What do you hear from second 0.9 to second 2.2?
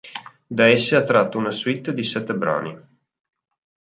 ha tratto una suite di